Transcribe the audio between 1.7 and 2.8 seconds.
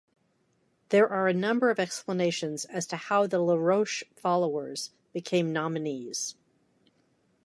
explanations